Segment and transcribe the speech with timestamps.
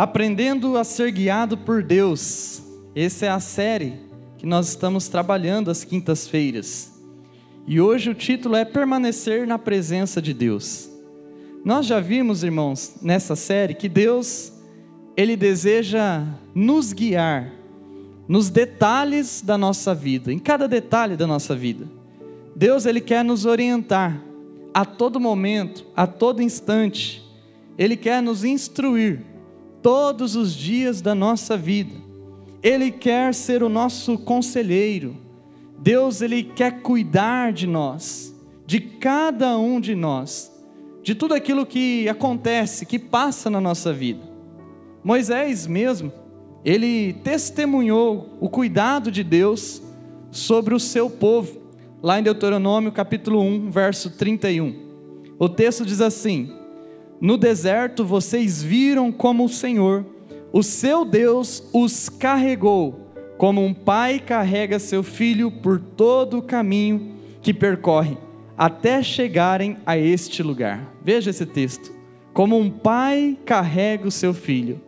[0.00, 2.62] Aprendendo a ser guiado por Deus.
[2.94, 4.00] Essa é a série
[4.38, 6.98] que nós estamos trabalhando às quintas-feiras.
[7.66, 10.88] E hoje o título é Permanecer na presença de Deus.
[11.62, 14.54] Nós já vimos, irmãos, nessa série que Deus
[15.18, 16.24] ele deseja
[16.54, 17.52] nos guiar
[18.26, 21.86] nos detalhes da nossa vida, em cada detalhe da nossa vida.
[22.56, 24.18] Deus ele quer nos orientar
[24.72, 27.22] a todo momento, a todo instante.
[27.76, 29.29] Ele quer nos instruir
[29.82, 31.94] todos os dias da nossa vida.
[32.62, 35.16] Ele quer ser o nosso conselheiro.
[35.78, 38.34] Deus ele quer cuidar de nós,
[38.66, 40.52] de cada um de nós,
[41.02, 44.20] de tudo aquilo que acontece, que passa na nossa vida.
[45.02, 46.12] Moisés mesmo,
[46.62, 49.82] ele testemunhou o cuidado de Deus
[50.30, 51.58] sobre o seu povo,
[52.02, 54.90] lá em Deuteronômio capítulo 1, verso 31.
[55.38, 56.59] O texto diz assim:
[57.20, 60.04] No deserto vocês viram como o Senhor,
[60.52, 67.16] o seu Deus, os carregou, como um pai carrega seu filho por todo o caminho
[67.42, 68.16] que percorre,
[68.56, 70.94] até chegarem a este lugar.
[71.02, 71.92] Veja esse texto.
[72.32, 74.80] Como um pai carrega o seu filho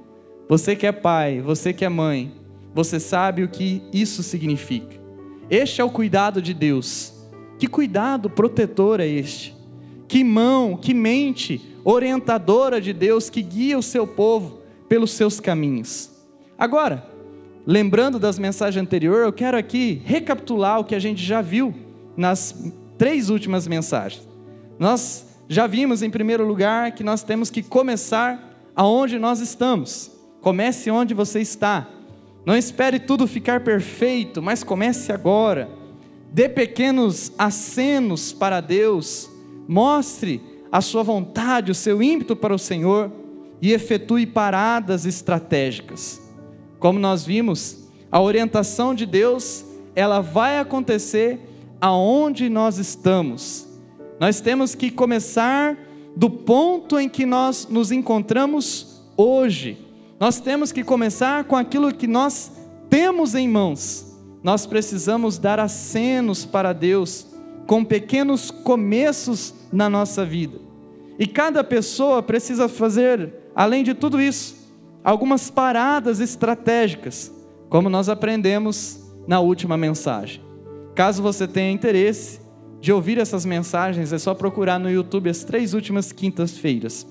[0.52, 2.30] você que é pai, você que é mãe,
[2.74, 5.00] você sabe o que isso significa.
[5.48, 7.14] Este é o cuidado de Deus.
[7.58, 9.56] Que cuidado protetor é este?
[10.12, 16.10] Que mão, que mente orientadora de Deus que guia o seu povo pelos seus caminhos.
[16.58, 17.08] Agora,
[17.66, 21.74] lembrando das mensagens anteriores, eu quero aqui recapitular o que a gente já viu
[22.14, 22.54] nas
[22.98, 24.28] três últimas mensagens.
[24.78, 30.10] Nós já vimos, em primeiro lugar, que nós temos que começar aonde nós estamos.
[30.42, 31.88] Comece onde você está.
[32.44, 35.70] Não espere tudo ficar perfeito, mas comece agora.
[36.30, 39.31] Dê pequenos acenos para Deus.
[39.66, 40.40] Mostre
[40.70, 43.10] a sua vontade, o seu ímpeto para o Senhor
[43.60, 46.20] e efetue paradas estratégicas.
[46.78, 49.64] Como nós vimos, a orientação de Deus,
[49.94, 51.38] ela vai acontecer
[51.80, 53.68] aonde nós estamos.
[54.18, 55.78] Nós temos que começar
[56.16, 62.06] do ponto em que nós nos encontramos hoje nós temos que começar com aquilo que
[62.06, 62.52] nós
[62.88, 64.16] temos em mãos.
[64.40, 67.26] Nós precisamos dar acenos para Deus
[67.66, 70.58] com pequenos começos na nossa vida.
[71.18, 74.56] E cada pessoa precisa fazer, além de tudo isso,
[75.04, 77.32] algumas paradas estratégicas,
[77.68, 80.42] como nós aprendemos na última mensagem.
[80.94, 82.40] Caso você tenha interesse
[82.80, 87.06] de ouvir essas mensagens, é só procurar no YouTube as três últimas quintas-feiras.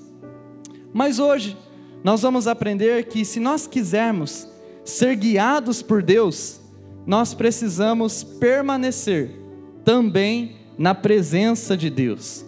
[0.92, 1.56] Mas hoje,
[2.04, 4.46] nós vamos aprender que se nós quisermos
[4.84, 6.60] ser guiados por Deus,
[7.06, 9.41] nós precisamos permanecer
[9.84, 12.44] também na presença de Deus.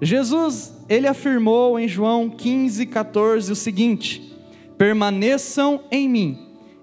[0.00, 4.36] Jesus, ele afirmou em João 15, 14 o seguinte:
[4.76, 6.38] permaneçam em mim,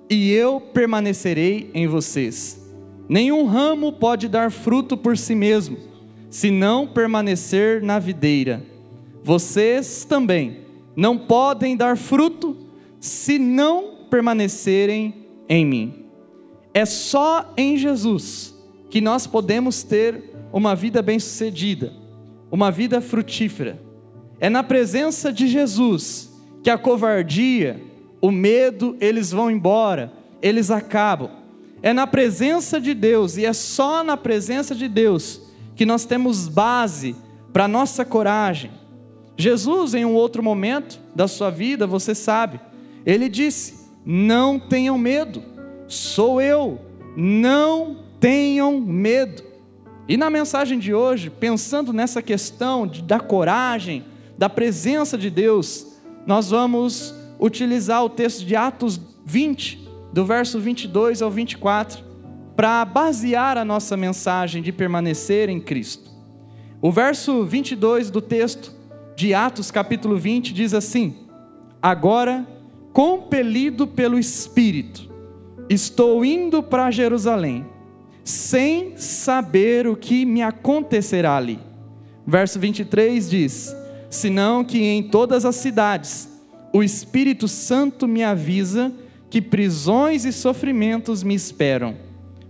[0.09, 2.59] e eu permanecerei em vocês.
[3.07, 5.77] Nenhum ramo pode dar fruto por si mesmo,
[6.29, 8.65] se não permanecer na videira.
[9.23, 10.59] Vocês também
[10.95, 12.57] não podem dar fruto
[12.99, 15.13] se não permanecerem
[15.47, 15.93] em mim.
[16.73, 18.52] É só em Jesus
[18.93, 21.91] que nós podemos ter uma vida bem-sucedida,
[22.51, 23.81] uma vida frutífera.
[24.39, 26.31] É na presença de Jesus
[26.61, 27.81] que a covardia,
[28.21, 31.31] o medo, eles vão embora, eles acabam.
[31.81, 35.41] É na presença de Deus e é só na presença de Deus
[35.75, 37.15] que nós temos base
[37.51, 38.69] para nossa coragem,
[39.35, 42.59] Jesus, em um outro momento da sua vida, você sabe,
[43.03, 45.41] ele disse: Não tenham medo,
[45.87, 46.79] sou eu,
[47.17, 49.43] não tenham medo.
[50.07, 54.05] E na mensagem de hoje, pensando nessa questão de, da coragem,
[54.37, 61.21] da presença de Deus, nós vamos utilizar o texto de Atos 20, do verso 22
[61.21, 62.01] ao 24,
[62.55, 66.09] para basear a nossa mensagem de permanecer em Cristo.
[66.81, 68.73] O verso 22 do texto
[69.17, 71.27] de Atos capítulo 20 diz assim:
[71.81, 72.47] Agora,
[72.93, 75.11] compelido pelo Espírito,
[75.69, 77.72] estou indo para Jerusalém,
[78.23, 81.59] sem saber o que me acontecerá ali.
[82.25, 83.75] Verso 23 diz:
[84.09, 86.29] Senão que em todas as cidades
[86.73, 88.91] o Espírito Santo me avisa
[89.29, 91.95] que prisões e sofrimentos me esperam.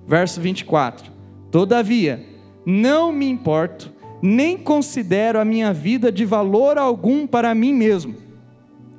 [0.07, 1.11] Verso 24:
[1.49, 2.23] Todavia,
[2.65, 3.91] não me importo
[4.21, 8.15] nem considero a minha vida de valor algum para mim mesmo.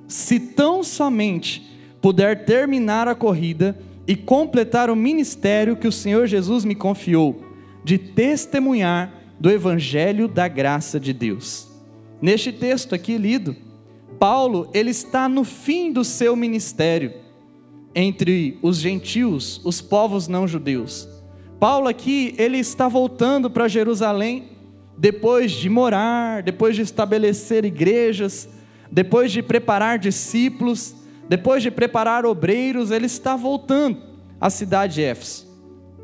[0.07, 1.63] Se tão somente
[2.03, 7.45] puder terminar a corrida e completar o ministério que o Senhor Jesus me confiou,
[7.83, 11.69] de testemunhar do Evangelho da graça de Deus.
[12.21, 13.57] Neste texto aqui lido,
[14.19, 17.13] Paulo, ele está no fim do seu ministério
[17.95, 21.09] entre os gentios, os povos não judeus.
[21.61, 24.51] Paulo aqui, ele está voltando para Jerusalém
[24.97, 28.49] depois de morar, depois de estabelecer igrejas,
[28.91, 30.95] depois de preparar discípulos,
[31.29, 33.99] depois de preparar obreiros, ele está voltando
[34.41, 35.47] à cidade de Éfeso.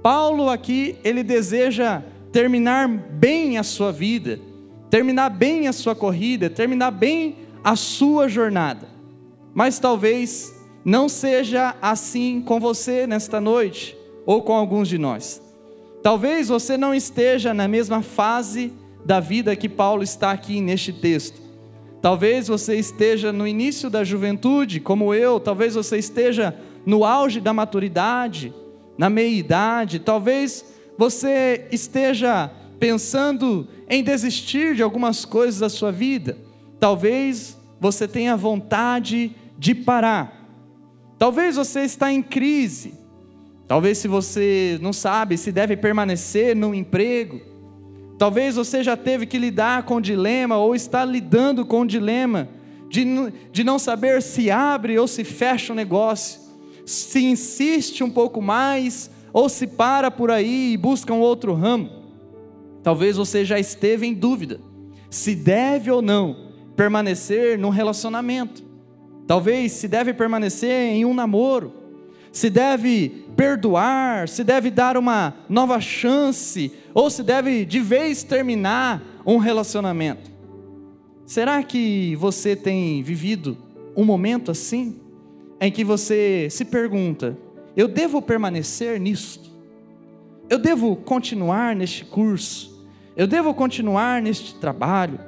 [0.03, 2.03] Paulo aqui, ele deseja
[2.33, 4.41] terminar bem a sua vida,
[4.89, 8.89] terminar bem a sua corrida, terminar bem a sua jornada.
[9.53, 15.43] Mas talvez não seja assim com você nesta noite, ou com alguns de nós.
[16.03, 18.73] Talvez você não esteja na mesma fase
[19.05, 21.40] da vida que Paulo está aqui neste texto.
[22.01, 26.57] Talvez você esteja no início da juventude, como eu, talvez você esteja
[26.87, 28.55] no auge da maturidade,
[28.97, 30.65] na meia-idade, talvez
[30.97, 36.39] você esteja pensando em desistir de algumas coisas da sua vida,
[36.79, 40.41] talvez você tenha vontade de parar.
[41.19, 42.95] Talvez você está em crise.
[43.69, 47.41] Talvez se você não sabe se deve permanecer no emprego.
[48.21, 52.51] Talvez você já teve que lidar com dilema ou está lidando com o dilema
[52.87, 53.03] de,
[53.51, 56.39] de não saber se abre ou se fecha o negócio,
[56.85, 61.89] se insiste um pouco mais ou se para por aí e busca um outro ramo.
[62.83, 64.61] Talvez você já esteve em dúvida
[65.09, 68.63] se deve ou não permanecer num relacionamento.
[69.27, 71.73] Talvez se deve permanecer em um namoro,
[72.31, 79.03] se deve perdoar, se deve dar uma nova chance, ou se deve de vez terminar
[79.25, 80.31] um relacionamento.
[81.27, 83.57] Será que você tem vivido
[83.97, 85.01] um momento assim,
[85.61, 87.37] em que você se pergunta:
[87.77, 89.51] eu devo permanecer nisto?
[90.49, 92.85] Eu devo continuar neste curso?
[93.17, 95.21] Eu devo continuar neste trabalho?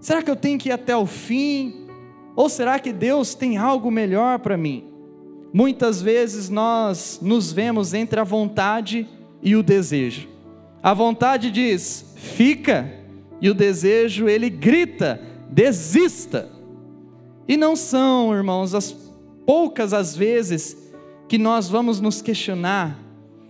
[0.00, 1.86] Será que eu tenho que ir até o fim?
[2.34, 4.84] Ou será que Deus tem algo melhor para mim?
[5.52, 9.08] Muitas vezes nós nos vemos entre a vontade
[9.40, 10.33] e o desejo.
[10.84, 12.92] A vontade diz: fica,
[13.40, 15.18] e o desejo ele grita:
[15.50, 16.50] desista.
[17.48, 18.94] E não são, irmãos, as
[19.46, 20.76] poucas as vezes
[21.26, 22.98] que nós vamos nos questionar,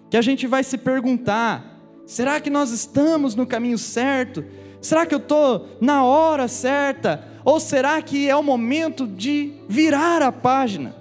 [0.09, 1.77] que a gente vai se perguntar:
[2.07, 4.45] será que nós estamos no caminho certo?
[4.81, 7.27] Será que eu estou na hora certa?
[7.45, 10.95] Ou será que é o momento de virar a página?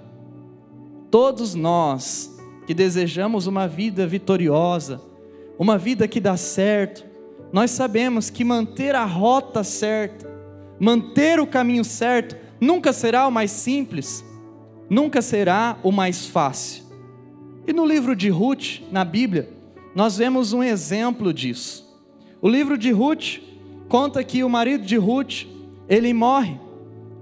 [1.12, 5.00] Todos nós que desejamos uma vida vitoriosa,
[5.58, 7.04] uma vida que dá certo,
[7.52, 10.28] nós sabemos que manter a rota certa,
[10.78, 14.24] manter o caminho certo, nunca será o mais simples,
[14.90, 16.84] nunca será o mais fácil.
[17.66, 19.48] E no livro de Ruth, na Bíblia,
[19.94, 21.84] nós vemos um exemplo disso.
[22.42, 23.38] O livro de Ruth
[23.88, 25.46] conta que o marido de Ruth,
[25.88, 26.58] ele morre.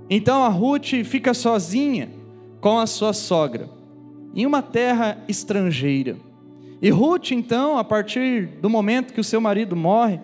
[0.08, 2.10] Então a Ruth fica sozinha
[2.60, 3.68] com a sua sogra,
[4.34, 6.16] em uma terra estrangeira.
[6.82, 10.18] E Ruth, então, a partir do momento que o seu marido morre,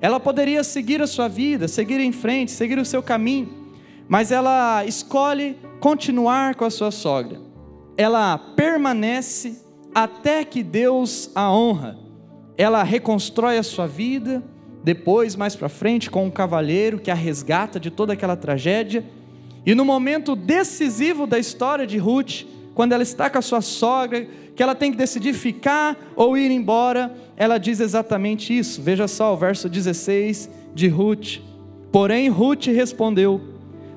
[0.00, 3.48] ela poderia seguir a sua vida, seguir em frente, seguir o seu caminho,
[4.08, 7.40] mas ela escolhe continuar com a sua sogra.
[7.96, 9.62] Ela permanece
[9.94, 11.96] até que Deus a honra.
[12.58, 14.42] Ela reconstrói a sua vida,
[14.82, 19.04] depois, mais para frente, com um cavalheiro que a resgata de toda aquela tragédia.
[19.64, 24.26] E no momento decisivo da história de Ruth, quando ela está com a sua sogra,
[24.60, 28.82] que ela tem que decidir ficar ou ir embora, ela diz exatamente isso.
[28.82, 31.38] Veja só o verso 16 de Ruth.
[31.90, 33.40] Porém, Ruth respondeu: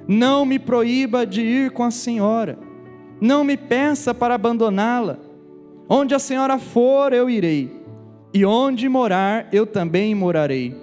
[0.08, 2.58] Não me proíba de ir com a senhora,
[3.20, 5.20] não me peça para abandoná-la.
[5.89, 7.70] Onde a senhora for, eu irei
[8.34, 10.74] e onde morar eu também morarei.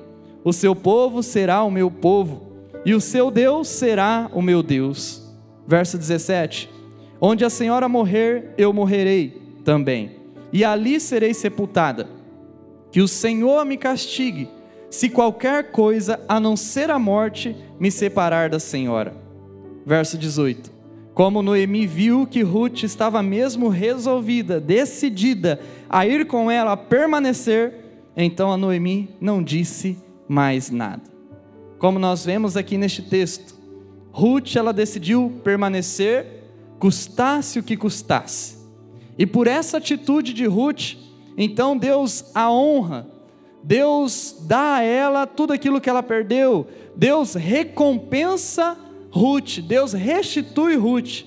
[0.44, 2.52] O seu povo será o meu povo,
[2.84, 5.26] e o seu Deus será o meu Deus.
[5.66, 6.68] Verso 17:
[7.18, 9.39] Onde a senhora morrer, eu morrerei
[9.70, 10.16] também,
[10.52, 12.08] e ali serei sepultada.
[12.90, 14.48] Que o Senhor me castigue,
[14.90, 19.14] se qualquer coisa a não ser a morte me separar da senhora.
[19.86, 20.72] Verso 18:
[21.14, 27.72] Como Noemi viu que Ruth estava mesmo resolvida, decidida a ir com ela, a permanecer,
[28.16, 29.96] então a Noemi não disse
[30.26, 31.04] mais nada.
[31.78, 33.54] Como nós vemos aqui neste texto,
[34.10, 36.26] Ruth ela decidiu permanecer,
[36.80, 38.59] custasse o que custasse.
[39.20, 40.94] E por essa atitude de Ruth,
[41.36, 43.06] então Deus a honra,
[43.62, 48.78] Deus dá a ela tudo aquilo que ela perdeu, Deus recompensa
[49.10, 51.26] Ruth, Deus restitui Ruth.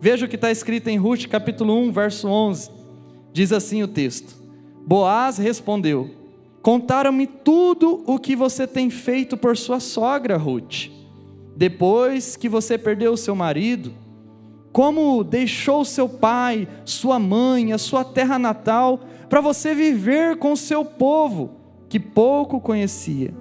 [0.00, 2.70] Veja o que está escrito em Ruth capítulo 1, verso 11.
[3.32, 4.40] Diz assim o texto:
[4.86, 6.12] Boaz respondeu:
[6.62, 10.90] Contaram-me tudo o que você tem feito por sua sogra, Ruth.
[11.56, 13.92] depois que você perdeu seu marido,
[14.72, 20.84] como deixou seu pai, sua mãe, a sua terra natal, para você viver com seu
[20.84, 21.50] povo,
[21.88, 23.34] que pouco conhecia.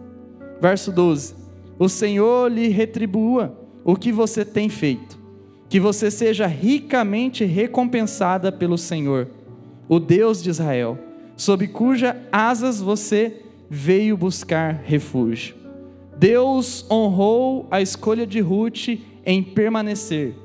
[0.60, 1.34] Verso 12:
[1.80, 5.18] O Senhor lhe retribua o que você tem feito,
[5.70, 9.30] que você seja ricamente recompensada pelo Senhor,
[9.88, 11.00] o Deus de Israel,
[11.38, 15.56] sob cuja asas você veio buscar refúgio.
[16.18, 18.90] Deus honrou a escolha de Ruth
[19.26, 20.36] em permanecer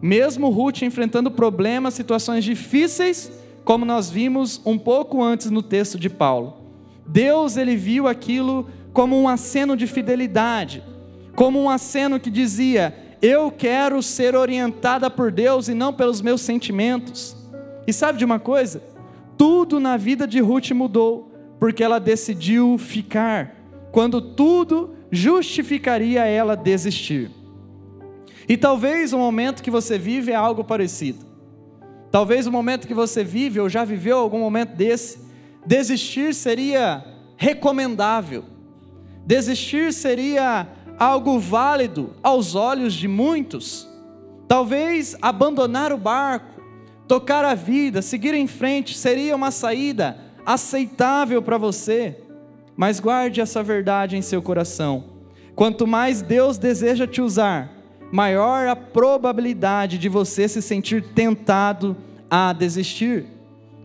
[0.00, 3.30] mesmo Ruth enfrentando problemas, situações difíceis,
[3.64, 6.54] como nós vimos um pouco antes no texto de Paulo.
[7.06, 10.82] Deus ele viu aquilo como um aceno de fidelidade,
[11.34, 16.40] como um aceno que dizia: "Eu quero ser orientada por Deus e não pelos meus
[16.40, 17.36] sentimentos".
[17.86, 18.82] E sabe de uma coisa?
[19.36, 23.56] Tudo na vida de Ruth mudou, porque ela decidiu ficar,
[23.90, 27.30] quando tudo justificaria ela desistir.
[28.48, 31.24] E talvez o momento que você vive é algo parecido.
[32.10, 35.18] Talvez o momento que você vive, ou já viveu algum momento desse,
[35.66, 37.04] desistir seria
[37.36, 38.44] recomendável.
[39.26, 43.88] Desistir seria algo válido aos olhos de muitos.
[44.46, 46.62] Talvez abandonar o barco,
[47.08, 52.20] tocar a vida, seguir em frente seria uma saída aceitável para você.
[52.76, 55.04] Mas guarde essa verdade em seu coração.
[55.54, 57.73] Quanto mais Deus deseja te usar,
[58.14, 61.96] maior a probabilidade de você se sentir tentado
[62.30, 63.26] a desistir.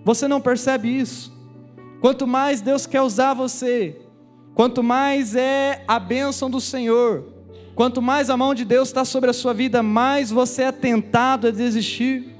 [0.05, 1.33] Você não percebe isso?
[1.99, 3.99] Quanto mais Deus quer usar você,
[4.53, 7.23] quanto mais é a bênção do Senhor,
[7.73, 11.47] quanto mais a mão de Deus está sobre a sua vida, mais você é tentado
[11.47, 12.35] a desistir.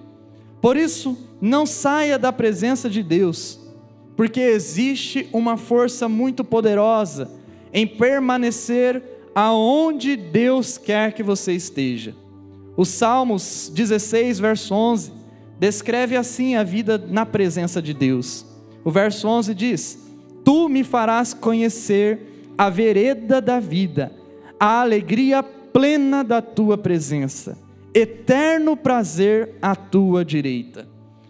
[0.61, 3.59] Por isso, não saia da presença de Deus,
[4.15, 7.31] porque existe uma força muito poderosa
[7.73, 9.01] em permanecer
[9.33, 12.15] aonde Deus quer que você esteja.
[12.75, 15.11] O Salmos 16, verso 11,
[15.59, 18.45] descreve assim a vida na presença de Deus.
[18.83, 19.99] O verso 11 diz:
[20.43, 24.11] Tu me farás conhecer a vereda da vida,
[24.59, 27.57] a alegria plena da tua presença,
[27.93, 30.87] eterno prazer à tua direita.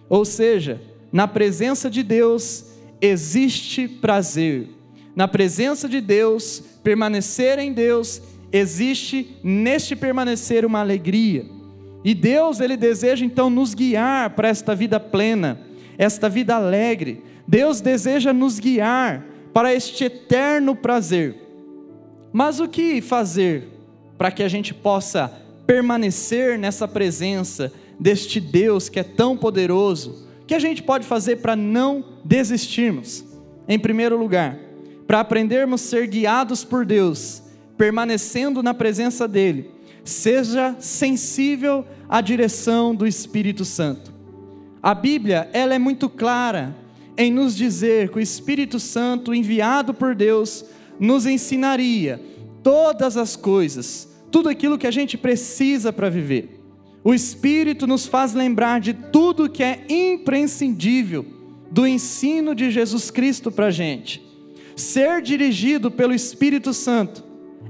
[0.07, 2.65] Ou seja, na presença de Deus
[3.01, 4.69] existe prazer.
[5.15, 8.21] Na presença de Deus permanecer em Deus,
[8.51, 11.45] existe neste permanecer uma alegria.
[12.03, 15.59] E Deus, ele deseja então nos guiar para esta vida plena,
[15.97, 17.23] esta vida alegre.
[17.47, 21.35] Deus deseja nos guiar para este eterno prazer.
[22.31, 23.67] Mas o que fazer
[24.17, 25.31] para que a gente possa
[25.65, 30.27] permanecer nessa presença deste Deus que é tão poderoso?
[30.41, 33.25] O que a gente pode fazer para não desistirmos?
[33.67, 34.57] Em primeiro lugar,
[35.09, 37.41] para aprendermos a ser guiados por Deus,
[37.75, 39.71] permanecendo na presença dEle,
[40.03, 44.13] seja sensível à direção do Espírito Santo.
[44.83, 46.75] A Bíblia, ela é muito clara
[47.17, 50.63] em nos dizer que o Espírito Santo, enviado por Deus,
[50.99, 52.21] nos ensinaria
[52.61, 56.61] todas as coisas, tudo aquilo que a gente precisa para viver.
[57.03, 61.25] O Espírito nos faz lembrar de tudo que é imprescindível
[61.71, 64.28] do ensino de Jesus Cristo para a gente
[64.79, 67.23] ser dirigido pelo Espírito Santo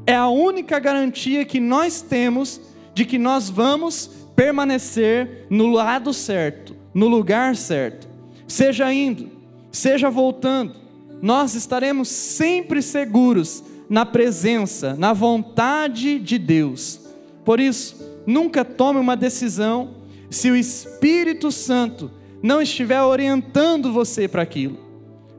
[0.06, 2.62] é a única garantia que nós temos
[2.94, 8.08] de que nós vamos permanecer no lado certo, no lugar certo.
[8.48, 9.30] Seja indo,
[9.72, 10.76] seja voltando,
[11.22, 17.02] nós estaremos sempre seguros na presença, na vontade de Deus.
[17.44, 19.96] Por isso, nunca tome uma decisão
[20.30, 22.12] se o Espírito Santo
[22.42, 24.89] não estiver orientando você para aquilo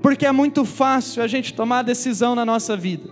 [0.02, 3.10] porque é muito fácil a gente tomar decisão na nossa vida,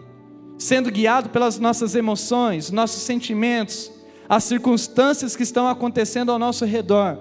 [0.58, 3.90] sendo guiado pelas nossas emoções, nossos sentimentos,
[4.28, 7.18] as circunstâncias que estão acontecendo ao nosso redor.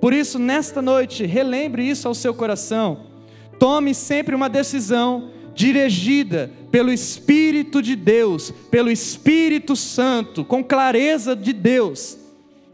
[0.00, 3.06] Por isso, nesta noite, relembre isso ao seu coração.
[3.58, 11.52] Tome sempre uma decisão dirigida pelo Espírito de Deus, pelo Espírito Santo, com clareza de
[11.52, 12.18] Deus.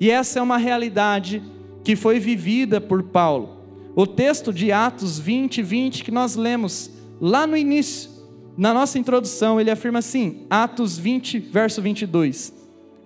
[0.00, 1.42] E essa é uma realidade
[1.84, 3.57] que foi vivida por Paulo.
[3.98, 6.88] O texto de Atos 20, 20 que nós lemos
[7.20, 8.08] lá no início,
[8.56, 12.54] na nossa introdução, ele afirma assim: Atos 20, verso 22.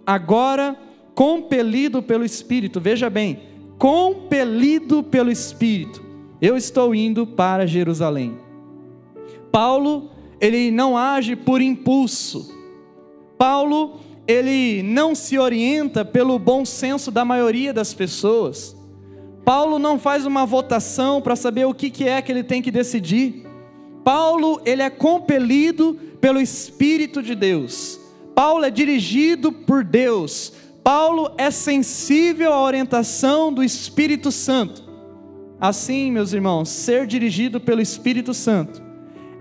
[0.04, 0.76] Agora,
[1.14, 3.40] compelido pelo Espírito, veja bem,
[3.78, 6.04] compelido pelo Espírito,
[6.42, 8.36] eu estou indo para Jerusalém.
[9.50, 12.54] Paulo, ele não age por impulso.
[13.38, 18.76] Paulo, ele não se orienta pelo bom senso da maioria das pessoas.
[19.44, 22.70] Paulo não faz uma votação para saber o que, que é que ele tem que
[22.70, 23.46] decidir.
[24.04, 28.00] Paulo, ele é compelido pelo Espírito de Deus
[28.34, 30.52] Paulo é dirigido por Deus.
[30.82, 34.82] Paulo é sensível à orientação do Espírito Santo.
[35.60, 38.82] Assim, meus irmãos, ser dirigido pelo Espírito Santo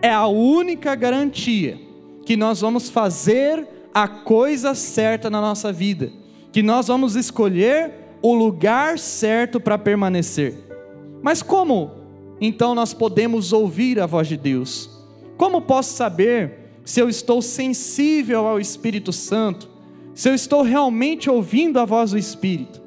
[0.01, 1.79] é a única garantia
[2.25, 6.11] que nós vamos fazer a coisa certa na nossa vida,
[6.51, 10.55] que nós vamos escolher o lugar certo para permanecer.
[11.21, 11.91] Mas como
[12.39, 14.89] então nós podemos ouvir a voz de Deus?
[15.37, 19.69] Como posso saber se eu estou sensível ao Espírito Santo?
[20.13, 22.81] Se eu estou realmente ouvindo a voz do Espírito?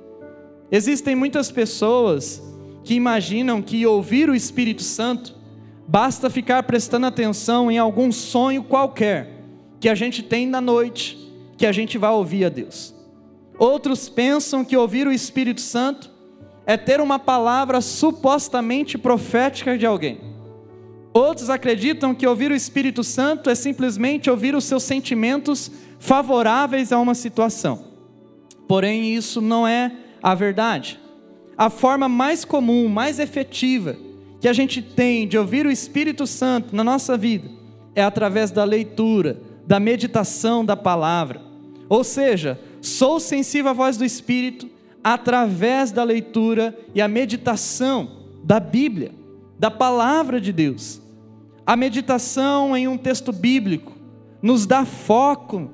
[0.71, 2.43] Existem muitas pessoas
[2.83, 5.35] que imaginam que ouvir o Espírito Santo
[5.87, 9.43] basta ficar prestando atenção em algum sonho qualquer
[9.81, 11.19] que a gente tem na noite,
[11.57, 12.94] que a gente vai ouvir a Deus.
[13.59, 16.11] Outros pensam que ouvir o Espírito Santo
[16.67, 20.21] é ter uma palavra supostamente profética de alguém.
[21.13, 26.99] Outros acreditam que ouvir o Espírito Santo é simplesmente ouvir os seus sentimentos favoráveis a
[26.99, 27.85] uma situação.
[28.67, 29.93] Porém, isso não é
[30.23, 30.99] a verdade.
[31.57, 33.97] A forma mais comum, mais efetiva
[34.41, 37.49] que a gente tem de ouvir o Espírito Santo na nossa vida
[37.95, 41.41] é através da leitura, da meditação da palavra.
[41.89, 44.69] Ou seja, sou sensível à voz do Espírito
[45.03, 49.13] através da leitura e a meditação da Bíblia,
[49.59, 51.01] da palavra de Deus.
[51.67, 53.93] A meditação em um texto bíblico
[54.43, 55.71] nos dá foco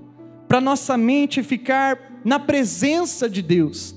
[0.46, 3.94] para nossa mente ficar na presença de Deus.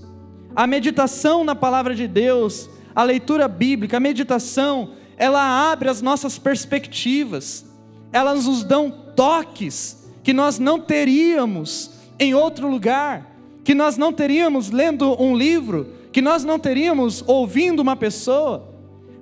[0.56, 6.40] A meditação na palavra de Deus, a leitura bíblica, a meditação, ela abre as nossas
[6.40, 7.66] perspectivas,
[8.12, 14.70] elas nos dão toques que nós não teríamos em outro lugar, que nós não teríamos
[14.70, 18.70] lendo um livro, que nós não teríamos ouvindo uma pessoa.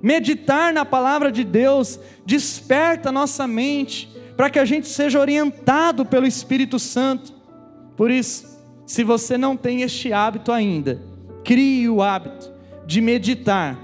[0.02, 6.26] Meditar na palavra de Deus desperta nossa mente para que a gente seja orientado pelo
[6.26, 7.32] Espírito Santo.
[7.96, 11.00] Por isso, se você não tem este hábito ainda,
[11.44, 12.50] crie o hábito
[12.86, 13.78] de meditar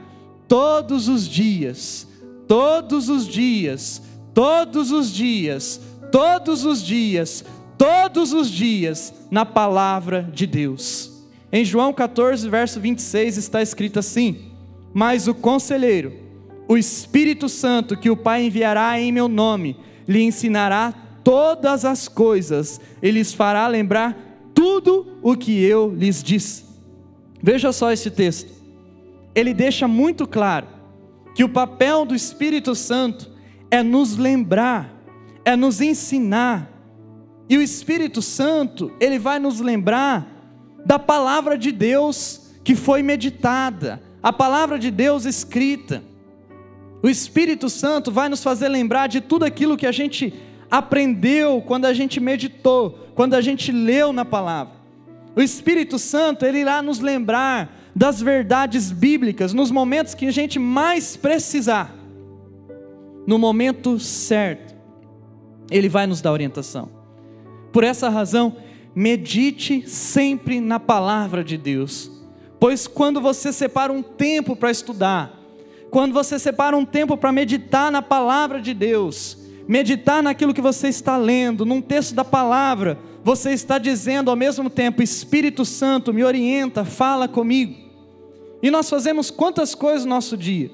[0.48, 2.08] todos os dias,
[2.48, 4.02] todos os dias,
[4.34, 5.80] todos os dias,
[6.10, 7.44] todos os dias,
[7.78, 11.24] todos os dias na palavra de Deus.
[11.50, 14.50] Em João 14, verso 26 está escrito assim:
[14.92, 16.12] Mas o conselheiro,
[16.66, 22.80] o Espírito Santo que o Pai enviará em meu nome, lhe ensinará todas as coisas,
[23.00, 24.16] e lhes fará lembrar
[24.52, 26.64] tudo o que eu lhes disse.
[27.42, 28.52] Veja só esse texto.
[29.34, 30.66] Ele deixa muito claro
[31.34, 33.30] que o papel do Espírito Santo
[33.70, 34.92] é nos lembrar,
[35.44, 36.77] é nos ensinar,
[37.48, 40.26] e o Espírito Santo, ele vai nos lembrar
[40.84, 46.02] da palavra de Deus que foi meditada, a palavra de Deus escrita.
[47.02, 50.34] O Espírito Santo vai nos fazer lembrar de tudo aquilo que a gente
[50.70, 54.74] aprendeu quando a gente meditou, quando a gente leu na palavra.
[55.34, 60.58] O Espírito Santo, ele irá nos lembrar das verdades bíblicas nos momentos que a gente
[60.58, 61.94] mais precisar.
[63.26, 64.74] No momento certo,
[65.70, 66.97] ele vai nos dar orientação.
[67.72, 68.56] Por essa razão,
[68.94, 72.10] medite sempre na palavra de Deus,
[72.58, 75.38] pois quando você separa um tempo para estudar,
[75.90, 80.88] quando você separa um tempo para meditar na palavra de Deus, meditar naquilo que você
[80.88, 86.24] está lendo, num texto da palavra, você está dizendo ao mesmo tempo: Espírito Santo, me
[86.24, 87.88] orienta, fala comigo.
[88.62, 90.70] E nós fazemos quantas coisas no nosso dia?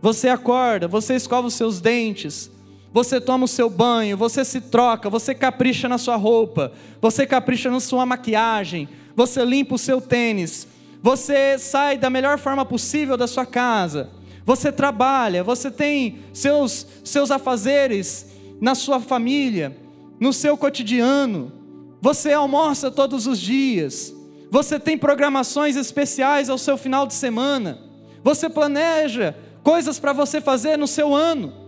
[0.00, 2.50] Você acorda, você escova os seus dentes,
[2.92, 7.70] você toma o seu banho, você se troca, você capricha na sua roupa, você capricha
[7.70, 10.66] na sua maquiagem, você limpa o seu tênis,
[11.02, 14.10] você sai da melhor forma possível da sua casa,
[14.44, 18.26] você trabalha, você tem seus, seus afazeres
[18.60, 19.76] na sua família,
[20.18, 21.52] no seu cotidiano,
[22.00, 24.14] você almoça todos os dias,
[24.50, 27.78] você tem programações especiais ao seu final de semana,
[28.24, 31.67] você planeja coisas para você fazer no seu ano.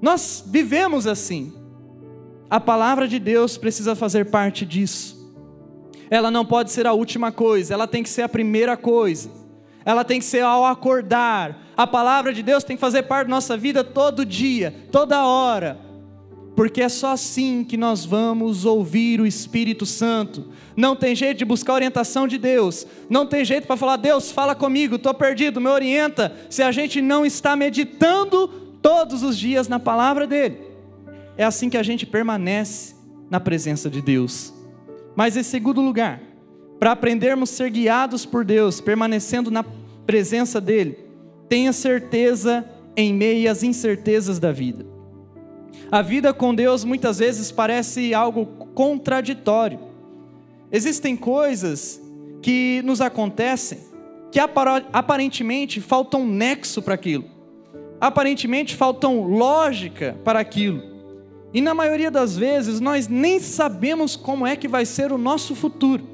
[0.00, 1.52] Nós vivemos assim.
[2.50, 5.18] A palavra de Deus precisa fazer parte disso.
[6.10, 9.30] Ela não pode ser a última coisa, ela tem que ser a primeira coisa.
[9.84, 11.58] Ela tem que ser ao acordar.
[11.76, 15.78] A palavra de Deus tem que fazer parte da nossa vida todo dia, toda hora.
[16.54, 20.48] Porque é só assim que nós vamos ouvir o Espírito Santo.
[20.76, 22.86] Não tem jeito de buscar a orientação de Deus.
[23.08, 26.34] Não tem jeito para falar, Deus, fala comigo, estou perdido, me orienta.
[26.50, 30.58] Se a gente não está meditando todos os dias na palavra dele.
[31.36, 32.94] É assim que a gente permanece
[33.30, 34.52] na presença de Deus.
[35.14, 36.20] Mas em segundo lugar,
[36.78, 39.64] para aprendermos a ser guiados por Deus, permanecendo na
[40.06, 40.98] presença dele,
[41.48, 42.64] tenha certeza
[42.96, 44.86] em meio às incertezas da vida.
[45.90, 49.80] A vida com Deus muitas vezes parece algo contraditório.
[50.70, 52.00] Existem coisas
[52.42, 53.88] que nos acontecem
[54.30, 57.24] que aparentemente faltam nexo para aquilo,
[58.00, 60.82] aparentemente faltam lógica para aquilo.
[61.52, 65.54] E na maioria das vezes nós nem sabemos como é que vai ser o nosso
[65.54, 66.04] futuro.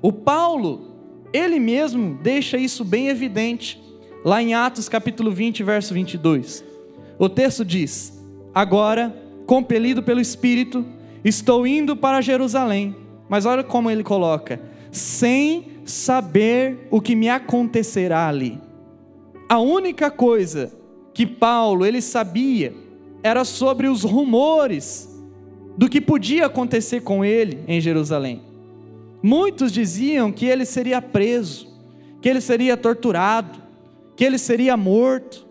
[0.00, 0.90] O Paulo,
[1.32, 3.82] ele mesmo deixa isso bem evidente,
[4.24, 6.64] lá em Atos capítulo 20, verso 22.
[7.18, 8.22] O texto diz:
[8.54, 9.14] Agora,
[9.46, 10.84] compelido pelo Espírito,
[11.24, 12.94] estou indo para Jerusalém.
[13.28, 14.60] Mas olha como ele coloca:
[14.90, 18.60] sem saber o que me acontecerá ali.
[19.48, 20.72] A única coisa
[21.14, 22.74] que Paulo ele sabia
[23.22, 25.08] era sobre os rumores
[25.76, 28.42] do que podia acontecer com ele em Jerusalém.
[29.22, 31.68] Muitos diziam que ele seria preso,
[32.20, 33.62] que ele seria torturado,
[34.16, 35.46] que ele seria morto.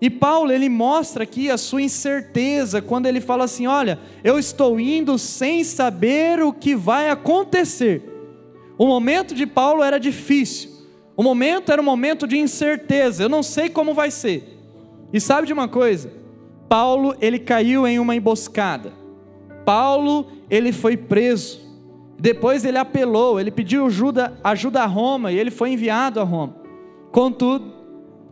[0.00, 4.78] E Paulo, ele mostra aqui a sua incerteza quando ele fala assim: "Olha, eu estou
[4.78, 8.02] indo sem saber o que vai acontecer".
[8.78, 10.70] O momento de Paulo era difícil.
[11.16, 13.24] O momento era um momento de incerteza.
[13.24, 14.57] Eu não sei como vai ser.
[15.12, 16.12] E sabe de uma coisa?
[16.68, 18.92] Paulo, ele caiu em uma emboscada.
[19.64, 21.66] Paulo, ele foi preso.
[22.18, 26.56] Depois ele apelou, ele pediu ajuda, ajuda a Roma e ele foi enviado a Roma.
[27.12, 27.72] Contudo,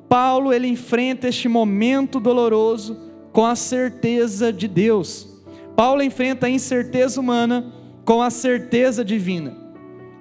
[0.08, 2.98] Paulo ele enfrenta este momento doloroso
[3.32, 5.42] com a certeza de Deus.
[5.76, 7.72] Paulo enfrenta a incerteza humana
[8.04, 9.56] com a certeza divina.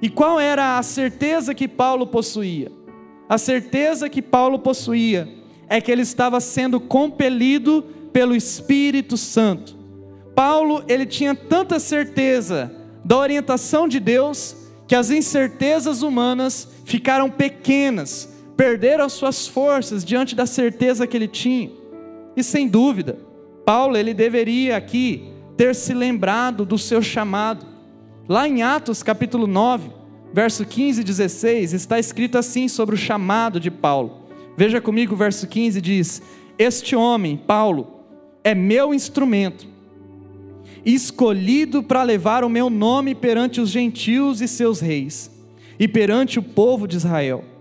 [0.02, 2.72] E qual era a certeza que Paulo possuía?
[3.28, 5.28] A certeza que Paulo possuía
[5.67, 9.75] é que ele estava sendo compelido pelo Espírito Santo.
[10.36, 12.71] Paulo, ele tinha tanta certeza
[13.04, 14.56] da orientação de Deus
[14.88, 21.28] que as incertezas humanas ficaram pequenas perderam as suas forças diante da certeza que ele
[21.28, 21.71] tinha.
[22.36, 23.17] E sem dúvida,
[23.65, 27.65] Paulo ele deveria aqui ter se lembrado do seu chamado.
[28.28, 29.89] Lá em Atos capítulo 9,
[30.34, 34.24] verso 15 e 16, está escrito assim sobre o chamado de Paulo.
[34.58, 36.22] Veja comigo o verso 15 diz:
[36.58, 37.88] Este homem, Paulo,
[38.44, 39.68] é meu instrumento,
[40.86, 45.32] escolhido para levar o meu nome perante os gentios e seus reis,
[45.80, 47.56] e perante o povo de Israel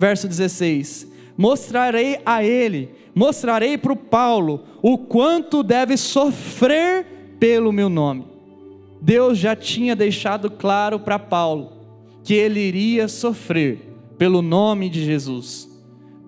[0.00, 7.90] verso 16: Mostrarei a ele, mostrarei para o Paulo o quanto deve sofrer pelo meu
[7.90, 8.24] nome.
[9.02, 11.72] Deus já tinha deixado claro para Paulo
[12.24, 13.78] que ele iria sofrer
[14.16, 15.69] pelo nome de Jesus.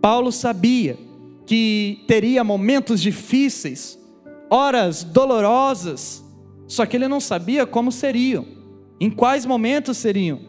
[0.03, 0.99] Paulo sabia
[1.47, 3.97] que teria momentos difíceis,
[4.51, 6.25] horas dolorosas,
[6.67, 8.45] só que ele não sabia como seriam,
[9.01, 10.41] em quais momentos seriam.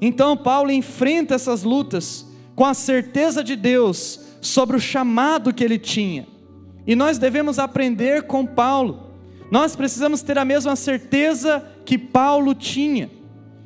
[0.00, 5.78] Então Paulo enfrenta essas lutas com a certeza de Deus sobre o chamado que ele
[5.78, 6.26] tinha.
[6.84, 9.12] E nós devemos aprender com Paulo.
[9.48, 13.10] Nós precisamos ter a mesma certeza que Paulo tinha.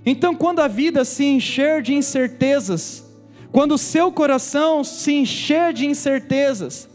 [0.05, 3.12] Então, quando a vida se encher de incertezas,
[3.53, 6.88] quando o seu coração se encher de incertezas,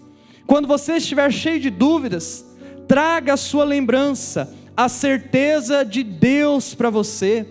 [0.48, 2.44] quando você estiver cheio de dúvidas,
[2.88, 7.48] traga a sua lembrança, a certeza de Deus para você.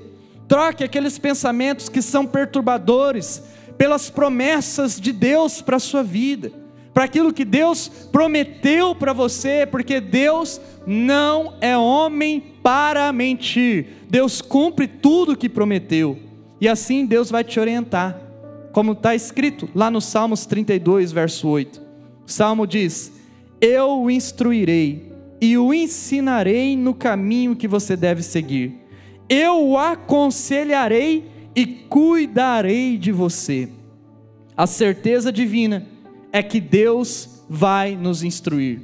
[0.49, 3.43] Troque aqueles pensamentos que são perturbadores,
[3.79, 6.51] pelas promessas de Deus para a sua vida,
[6.93, 14.41] para aquilo que Deus prometeu para você, porque Deus não é homem para mentir, Deus
[14.41, 16.19] cumpre tudo o que prometeu,
[16.61, 18.26] e assim Deus vai te orientar,
[18.77, 21.81] como está escrito lá no Salmos 32, verso 8.
[22.27, 23.11] O Salmo diz:
[23.59, 25.11] Eu o instruirei
[25.41, 28.75] e o ensinarei no caminho que você deve seguir,
[29.31, 33.71] eu o aconselharei e cuidarei de você.
[34.55, 35.87] A certeza divina
[36.31, 38.83] é que Deus vai nos instruir,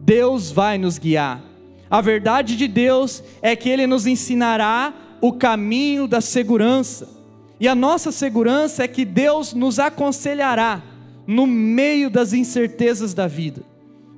[0.00, 1.44] Deus vai nos guiar.
[1.88, 7.17] A verdade de Deus é que Ele nos ensinará o caminho da segurança,
[7.60, 10.82] e a nossa segurança é que Deus nos aconselhará
[11.26, 13.62] no meio das incertezas da vida.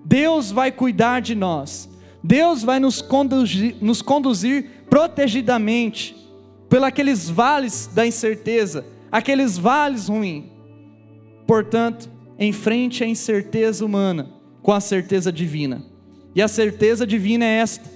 [0.05, 1.89] Deus vai cuidar de nós,
[2.23, 6.17] Deus vai nos conduzir, nos conduzir protegidamente
[6.69, 10.45] pelos vales da incerteza, aqueles vales ruins.
[11.47, 14.31] Portanto, enfrente a incerteza humana
[14.63, 15.83] com a certeza divina.
[16.35, 17.91] E a certeza divina é esta: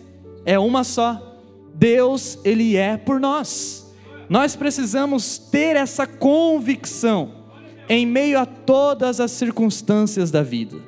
[0.44, 1.32] é uma só.
[1.74, 3.83] Deus, ele é por nós.
[4.28, 7.44] Nós precisamos ter essa convicção
[7.88, 10.78] em meio a todas as circunstâncias da vida.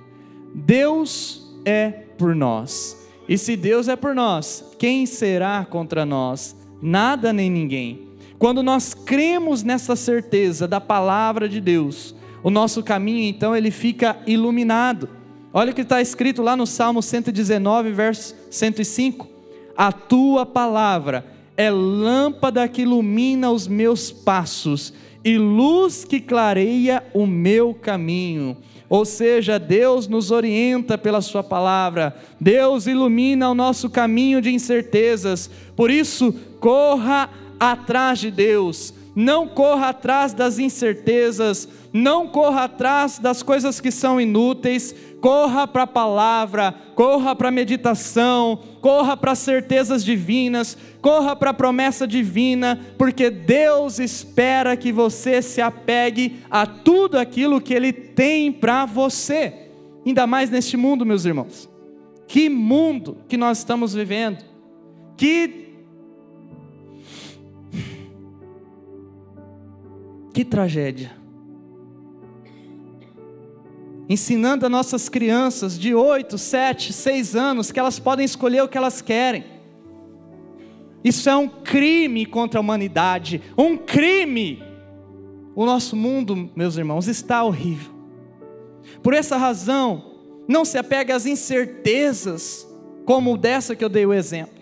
[0.55, 2.97] Deus é por nós.
[3.29, 6.57] E se Deus é por nós, quem será contra nós?
[6.81, 8.07] nada nem ninguém.
[8.39, 14.19] Quando nós cremos nessa certeza da palavra de Deus, o nosso caminho então ele fica
[14.27, 15.09] iluminado.
[15.53, 19.27] Olha o que está escrito lá no Salmo 119, verso 105.
[19.77, 21.25] A tua palavra
[21.57, 24.93] é lâmpada que ilumina os meus passos
[25.25, 28.57] e luz que clareia o meu caminho.
[28.89, 35.51] Ou seja, Deus nos orienta pela Sua palavra, Deus ilumina o nosso caminho de incertezas,
[35.75, 43.43] por isso, corra atrás de Deus, não corra atrás das incertezas, não corra atrás das
[43.43, 49.39] coisas que são inúteis, corra para a palavra, corra para a meditação, corra para as
[49.39, 56.67] certezas divinas, corra para a promessa divina, porque Deus espera que você se apegue a
[56.67, 59.71] tudo aquilo que Ele tem para você,
[60.05, 61.69] ainda mais neste mundo, meus irmãos.
[62.29, 64.45] Que mundo que nós estamos vivendo,
[65.17, 65.65] que
[70.37, 71.16] Que tragédia.
[74.09, 78.79] Ensinando a nossas crianças de 8, 7, 6 anos que elas podem escolher o que
[78.79, 79.45] elas querem.
[81.03, 84.63] Isso é um crime contra a humanidade, um crime.
[85.55, 87.95] O nosso mundo, meus irmãos, está horrível.
[89.03, 90.17] Por essa razão,
[90.47, 92.67] não se apegue às incertezas,
[93.05, 94.55] como dessa que eu dei o exemplo.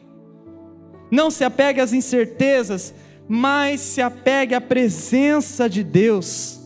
[1.10, 2.94] Não se apegue às incertezas
[3.28, 6.60] mas se apegue à presença de Deus.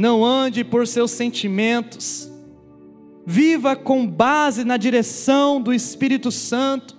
[0.00, 2.26] Não ande por seus sentimentos.
[3.26, 6.96] Viva com base na direção do Espírito Santo.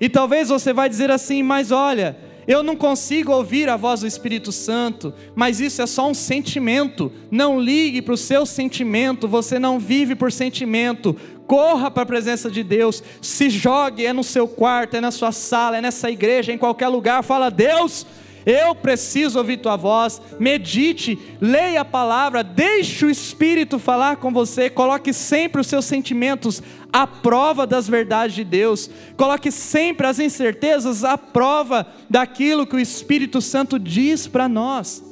[0.00, 2.16] E talvez você vai dizer assim, mas olha,
[2.48, 7.12] eu não consigo ouvir a voz do Espírito Santo, mas isso é só um sentimento.
[7.30, 11.14] Não ligue para o seu sentimento, você não vive por sentimento
[11.46, 15.30] corra para a presença de Deus, se jogue, é no seu quarto, é na sua
[15.30, 18.04] sala, é nessa igreja, em qualquer lugar, fala: Deus,
[18.46, 20.22] eu preciso ouvir tua voz.
[20.38, 24.70] Medite, leia a palavra, deixe o Espírito falar com você.
[24.70, 28.88] Coloque sempre os seus sentimentos à prova das verdades de Deus.
[29.16, 35.04] Coloque sempre as incertezas à prova daquilo que o Espírito Santo diz para nós.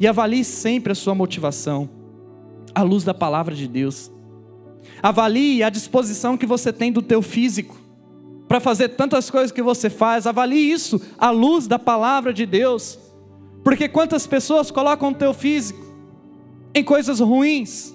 [0.00, 1.90] E avalie sempre a sua motivação
[2.74, 4.10] à luz da palavra de Deus.
[5.02, 7.79] Avalie a disposição que você tem do teu físico
[8.50, 10.26] para fazer tantas coisas que você faz.
[10.26, 12.98] Avalie isso à luz da palavra de Deus.
[13.62, 15.78] Porque quantas pessoas colocam o teu físico
[16.74, 17.94] em coisas ruins,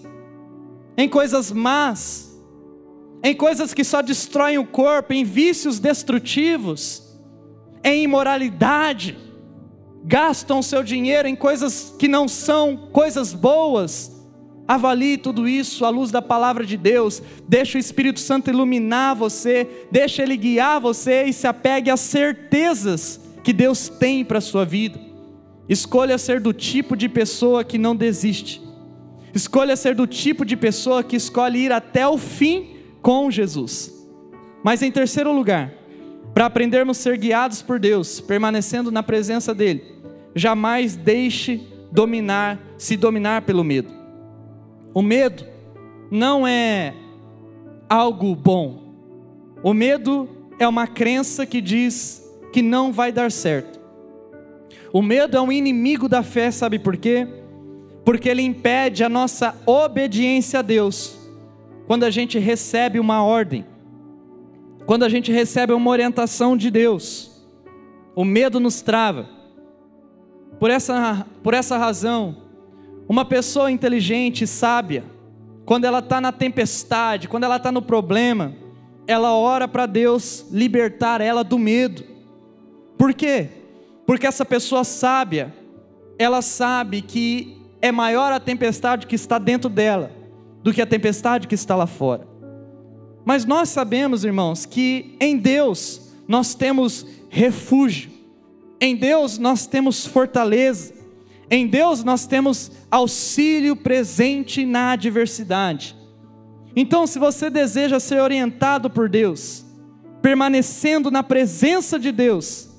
[0.95, 2.39] em coisas más,
[3.21, 7.03] em coisas que só destroem o corpo, em vícios destrutivos,
[7.83, 9.17] em imoralidade,
[10.05, 14.14] gastam seu dinheiro em coisas que não são coisas boas,
[14.67, 17.21] Avalie tudo isso à luz da palavra de Deus.
[17.47, 23.19] Deixe o Espírito Santo iluminar você, deixe ele guiar você e se apegue às certezas
[23.43, 24.99] que Deus tem para a sua vida.
[25.69, 28.61] Escolha ser do tipo de pessoa que não desiste.
[29.33, 33.93] Escolha ser do tipo de pessoa que escolhe ir até o fim com Jesus.
[34.63, 35.71] Mas em terceiro lugar,
[36.33, 39.83] para aprendermos a ser guiados por Deus, permanecendo na presença dele,
[40.33, 44.04] jamais deixe dominar, se dominar pelo medo.
[44.95, 45.45] O medo
[46.09, 46.93] não é
[47.89, 48.81] algo bom.
[49.61, 53.77] O medo é uma crença que diz que não vai dar certo.
[54.93, 57.27] O medo é um inimigo da fé, sabe por quê?
[58.05, 61.19] Porque ele impede a nossa obediência a Deus.
[61.87, 63.65] Quando a gente recebe uma ordem,
[64.85, 67.45] quando a gente recebe uma orientação de Deus,
[68.15, 69.27] o medo nos trava.
[70.57, 72.44] Por essa, por essa razão,
[73.07, 75.03] uma pessoa inteligente, sábia,
[75.65, 78.53] quando ela está na tempestade, quando ela está no problema,
[79.07, 82.03] ela ora para Deus libertar ela do medo.
[82.97, 83.49] Por quê?
[84.05, 85.53] Porque essa pessoa sábia,
[86.17, 90.11] ela sabe que é maior a tempestade que está dentro dela
[90.63, 92.27] do que a tempestade que está lá fora.
[93.23, 98.11] Mas nós sabemos, irmãos, que em Deus nós temos refúgio,
[98.79, 100.93] em Deus nós temos fortaleza,
[101.49, 105.95] em Deus nós temos auxílio presente na adversidade.
[106.75, 109.65] Então, se você deseja ser orientado por Deus,
[110.21, 112.69] permanecendo na presença de Deus,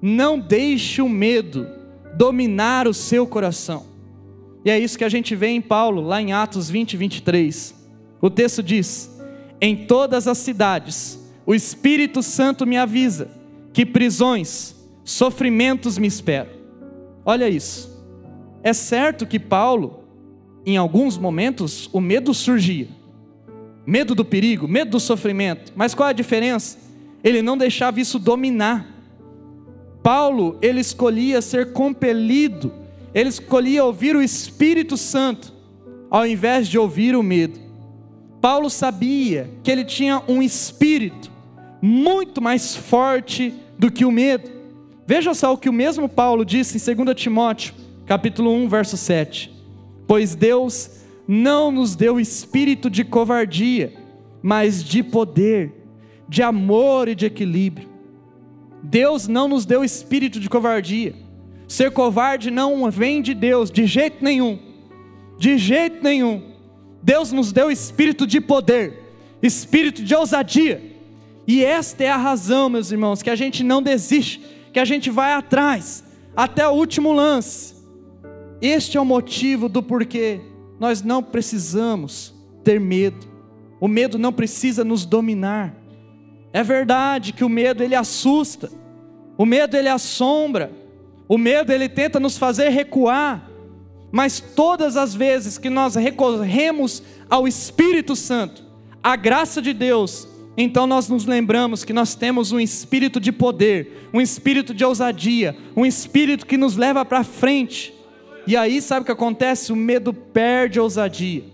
[0.00, 1.66] não deixe o medo
[2.16, 3.86] dominar o seu coração.
[4.64, 7.74] E é isso que a gente vê em Paulo, lá em Atos 20, 23.
[8.20, 9.10] O texto diz:
[9.60, 13.28] Em todas as cidades, o Espírito Santo me avisa
[13.72, 16.52] que prisões, sofrimentos me esperam.
[17.24, 17.91] Olha isso.
[18.62, 20.04] É certo que Paulo,
[20.64, 22.88] em alguns momentos, o medo surgia.
[23.84, 25.72] Medo do perigo, medo do sofrimento.
[25.74, 26.78] Mas qual a diferença?
[27.24, 28.86] Ele não deixava isso dominar.
[30.02, 32.72] Paulo, ele escolhia ser compelido,
[33.14, 35.52] ele escolhia ouvir o Espírito Santo,
[36.10, 37.60] ao invés de ouvir o medo.
[38.40, 41.30] Paulo sabia que ele tinha um espírito
[41.80, 44.50] muito mais forte do que o medo.
[45.06, 47.74] Veja só o que o mesmo Paulo disse em 2 Timóteo,
[48.06, 49.52] capítulo 1, verso 7.
[50.06, 53.92] Pois Deus não nos deu espírito de covardia,
[54.42, 55.72] mas de poder,
[56.28, 57.88] de amor e de equilíbrio.
[58.82, 61.14] Deus não nos deu espírito de covardia.
[61.68, 64.58] Ser covarde não vem de Deus, de jeito nenhum.
[65.38, 66.42] De jeito nenhum.
[67.02, 70.82] Deus nos deu espírito de poder, espírito de ousadia.
[71.46, 74.40] E esta é a razão, meus irmãos, que a gente não desiste,
[74.72, 76.04] que a gente vai atrás,
[76.36, 77.71] até o último lance.
[78.62, 80.40] Este é o motivo do porquê
[80.78, 83.26] nós não precisamos ter medo.
[83.80, 85.74] O medo não precisa nos dominar.
[86.52, 88.70] É verdade que o medo ele assusta.
[89.36, 90.70] O medo ele assombra.
[91.28, 93.50] O medo ele tenta nos fazer recuar.
[94.12, 98.62] Mas todas as vezes que nós recorremos ao Espírito Santo,
[99.02, 104.08] a graça de Deus, então nós nos lembramos que nós temos um espírito de poder,
[104.12, 108.01] um espírito de ousadia, um espírito que nos leva para frente.
[108.46, 109.72] E aí, sabe o que acontece?
[109.72, 111.44] O medo perde a ousadia.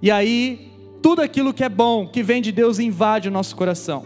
[0.00, 0.70] E aí,
[1.00, 4.04] tudo aquilo que é bom, que vem de Deus, invade o nosso coração.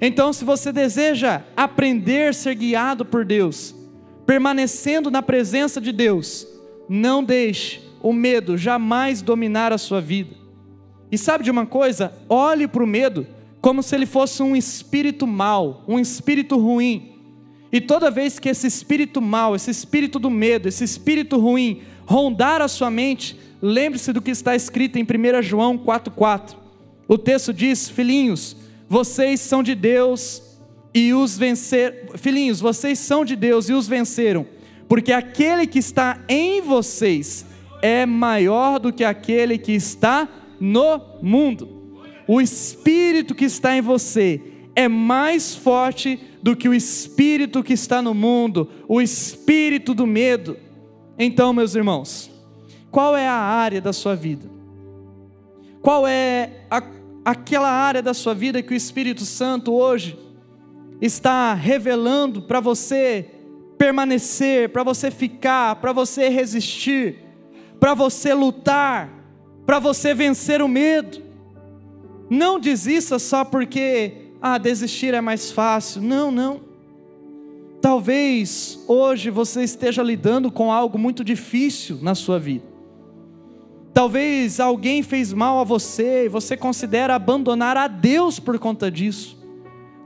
[0.00, 3.74] Então, se você deseja aprender a ser guiado por Deus,
[4.26, 6.46] permanecendo na presença de Deus,
[6.88, 10.34] não deixe o medo jamais dominar a sua vida.
[11.10, 12.12] E sabe de uma coisa?
[12.28, 13.26] Olhe para o medo
[13.60, 17.15] como se ele fosse um espírito mau, um espírito ruim
[17.76, 22.62] e toda vez que esse espírito mal, esse espírito do medo, esse espírito ruim rondar
[22.62, 26.56] a sua mente, lembre-se do que está escrito em 1 João 4,4.
[27.06, 28.56] O texto diz: Filhinhos,
[28.88, 30.42] vocês são de Deus
[30.94, 32.16] e os venceram.
[32.16, 34.46] Filhinhos, vocês são de Deus e os venceram,
[34.88, 37.44] porque aquele que está em vocês
[37.82, 40.26] é maior do que aquele que está
[40.58, 42.00] no mundo.
[42.26, 44.40] O espírito que está em você
[44.74, 50.56] é mais forte do que o espírito que está no mundo, o espírito do medo.
[51.18, 52.30] Então, meus irmãos,
[52.90, 54.48] qual é a área da sua vida?
[55.82, 56.82] Qual é a,
[57.24, 60.18] aquela área da sua vida que o Espírito Santo hoje
[61.00, 63.30] está revelando para você
[63.78, 67.18] permanecer, para você ficar, para você resistir,
[67.78, 69.10] para você lutar,
[69.64, 71.22] para você vencer o medo?
[72.28, 76.02] Não desista só porque ah, desistir é mais fácil.
[76.02, 76.60] Não, não.
[77.80, 82.64] Talvez hoje você esteja lidando com algo muito difícil na sua vida.
[83.92, 89.38] Talvez alguém fez mal a você e você considera abandonar a Deus por conta disso.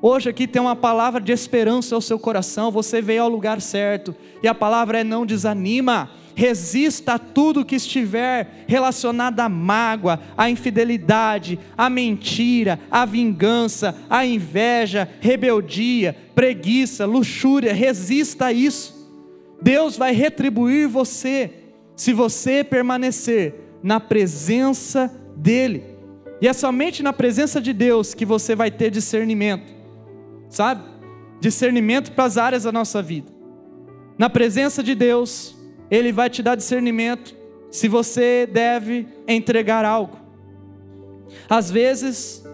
[0.02, 4.14] Hoje aqui tem uma palavra de esperança ao seu coração, você veio ao lugar certo,
[4.42, 6.08] e a palavra é não desanima
[6.40, 14.24] resista a tudo que estiver relacionado à mágoa, à infidelidade, à mentira, à vingança, à
[14.24, 19.07] inveja, rebeldia, preguiça, luxúria, resista a isso.
[19.61, 21.50] Deus vai retribuir você
[21.94, 25.85] se você permanecer na presença dEle.
[26.40, 29.70] E é somente na presença de Deus que você vai ter discernimento,
[30.48, 30.83] sabe?
[31.38, 33.31] Discernimento para as áreas da nossa vida.
[34.16, 35.60] Na presença de Deus,
[35.90, 37.35] ele vai te dar discernimento
[37.70, 40.16] se você deve entregar algo.
[41.48, 42.44] Às vezes,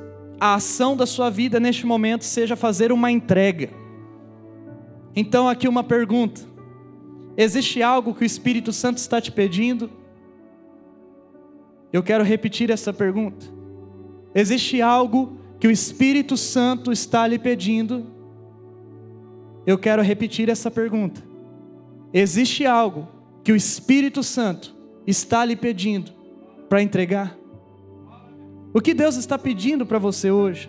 [0.41, 3.71] a ação da sua vida neste momento seja fazer uma entrega.
[5.15, 6.41] Então, aqui uma pergunta:
[7.37, 9.91] existe algo que o Espírito Santo está te pedindo?
[11.93, 13.47] Eu quero repetir essa pergunta.
[14.35, 18.07] Existe algo que o Espírito Santo está lhe pedindo?
[19.67, 21.23] Eu quero repetir essa pergunta.
[22.13, 23.16] Existe algo
[23.47, 24.75] que o Espírito Santo
[25.07, 26.11] está lhe pedindo
[26.69, 27.39] para entregar?
[28.75, 30.69] O que Deus está pedindo para você hoje?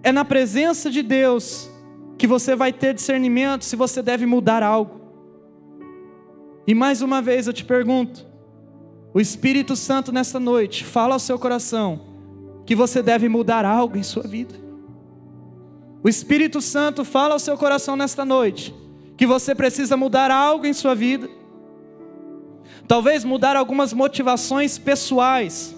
[0.00, 1.68] É na presença de Deus
[2.16, 5.00] que você vai ter discernimento se você deve mudar algo.
[6.64, 8.24] E mais uma vez eu te pergunto:
[9.12, 12.02] o Espírito Santo nesta noite fala ao seu coração
[12.64, 14.54] que você deve mudar algo em sua vida.
[16.04, 18.72] O Espírito Santo fala ao seu coração nesta noite
[19.16, 21.42] que você precisa mudar algo em sua vida
[22.86, 25.74] talvez mudar algumas motivações pessoais,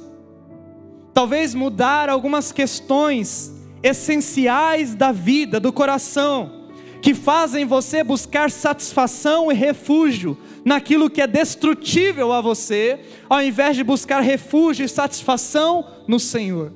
[1.15, 3.53] talvez mudar algumas questões
[3.83, 6.69] essenciais da vida, do coração,
[7.01, 13.77] que fazem você buscar satisfação e refúgio naquilo que é destrutível a você, ao invés
[13.77, 16.73] de buscar refúgio e satisfação no Senhor.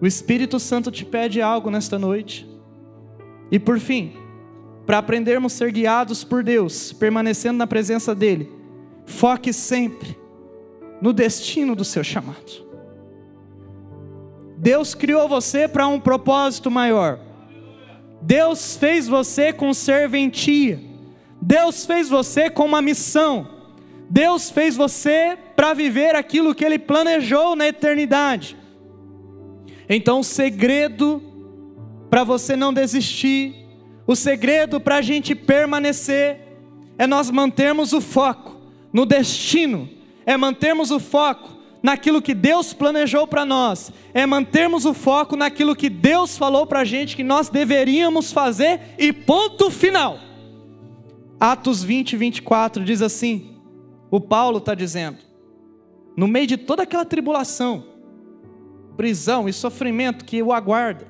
[0.00, 2.48] O Espírito Santo te pede algo nesta noite.
[3.50, 4.14] E por fim,
[4.86, 8.59] para aprendermos a ser guiados por Deus, permanecendo na presença dEle,
[9.10, 10.16] Foque sempre
[11.02, 12.70] no destino do seu chamado.
[14.56, 17.18] Deus criou você para um propósito maior.
[18.22, 20.80] Deus fez você com serventia.
[21.42, 23.48] Deus fez você com uma missão.
[24.08, 28.56] Deus fez você para viver aquilo que Ele planejou na eternidade.
[29.88, 31.20] Então, o segredo
[32.08, 33.54] para você não desistir,
[34.06, 36.38] o segredo para a gente permanecer,
[36.96, 38.49] é nós mantermos o foco
[38.92, 39.88] no destino,
[40.26, 45.74] é mantermos o foco naquilo que Deus planejou para nós, é mantermos o foco naquilo
[45.74, 50.18] que Deus falou para a gente que nós deveríamos fazer e ponto final.
[51.38, 53.56] Atos 20, 24 diz assim:
[54.10, 55.18] o Paulo está dizendo,
[56.16, 57.84] no meio de toda aquela tribulação,
[58.96, 61.08] prisão e sofrimento que o aguarda,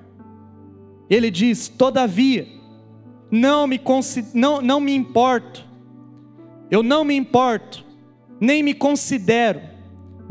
[1.08, 2.46] ele diz: todavia,
[3.30, 3.80] não me,
[4.32, 5.66] não, não me importo,
[6.70, 7.84] eu não me importo,
[8.40, 9.70] nem me considero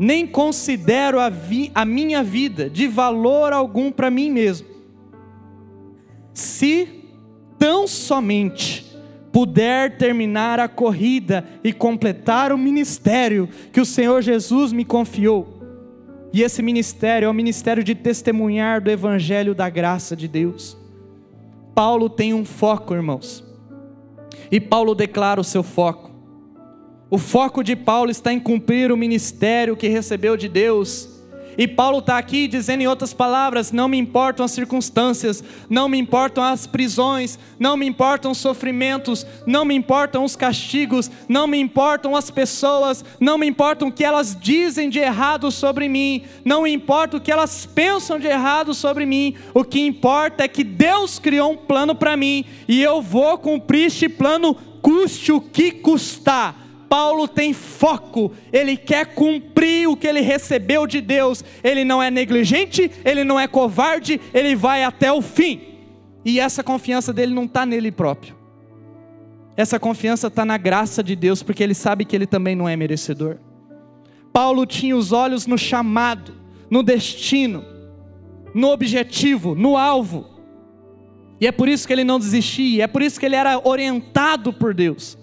[0.02, 4.66] nem considero a, vi, a minha vida de valor algum para mim mesmo.
[6.32, 6.88] Se
[7.58, 8.96] tão somente
[9.30, 15.60] puder terminar a corrida e completar o ministério que o Senhor Jesus me confiou.
[16.32, 20.78] E esse ministério é o ministério de testemunhar do evangelho da graça de Deus.
[21.74, 23.44] Paulo tem um foco, irmãos.
[24.50, 26.09] E Paulo declara o seu foco.
[27.10, 31.08] O foco de Paulo está em cumprir o ministério que recebeu de Deus.
[31.58, 35.98] E Paulo está aqui dizendo em outras palavras: não me importam as circunstâncias, não me
[35.98, 41.58] importam as prisões, não me importam os sofrimentos, não me importam os castigos, não me
[41.58, 46.62] importam as pessoas, não me importam o que elas dizem de errado sobre mim, não
[46.62, 50.62] me importa o que elas pensam de errado sobre mim, o que importa é que
[50.62, 55.72] Deus criou um plano para mim e eu vou cumprir este plano, custe o que
[55.72, 56.59] custar
[56.90, 62.10] Paulo tem foco, ele quer cumprir o que ele recebeu de Deus, ele não é
[62.10, 65.60] negligente, ele não é covarde, ele vai até o fim.
[66.24, 68.34] E essa confiança dele não está nele próprio,
[69.56, 72.74] essa confiança está na graça de Deus, porque ele sabe que ele também não é
[72.74, 73.36] merecedor.
[74.32, 76.34] Paulo tinha os olhos no chamado,
[76.68, 77.64] no destino,
[78.52, 80.26] no objetivo, no alvo.
[81.40, 84.52] E é por isso que ele não desistia, é por isso que ele era orientado
[84.52, 85.19] por Deus.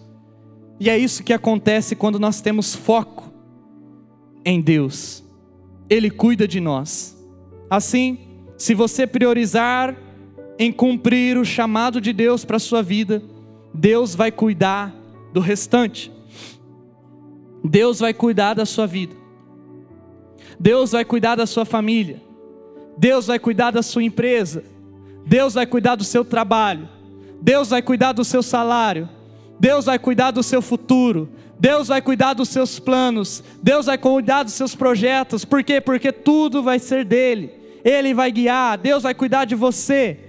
[0.80, 3.32] E é isso que acontece quando nós temos foco
[4.46, 5.24] em Deus.
[5.90, 7.18] Ele cuida de nós.
[7.70, 8.20] Assim,
[8.58, 9.96] se você priorizar
[10.60, 13.22] em cumprir o chamado de Deus para a sua vida,
[13.74, 14.96] Deus vai cuidar
[15.34, 16.12] do restante.
[17.64, 19.16] Deus vai cuidar da sua vida.
[20.60, 22.22] Deus vai cuidar da sua família.
[22.98, 24.64] Deus vai cuidar da sua empresa.
[25.26, 26.88] Deus vai cuidar do seu trabalho.
[27.42, 29.10] Deus vai cuidar do seu salário.
[29.60, 31.30] Deus vai cuidar do seu futuro,
[31.60, 35.82] Deus vai cuidar dos seus planos, Deus vai cuidar dos seus projetos, por quê?
[35.82, 37.52] Porque tudo vai ser dele,
[37.84, 40.20] Ele vai guiar, Deus vai cuidar de você,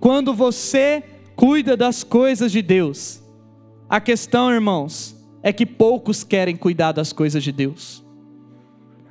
[0.00, 1.02] quando você
[1.36, 3.22] cuida das coisas de Deus.
[3.88, 8.04] A questão, irmãos, é que poucos querem cuidar das coisas de Deus.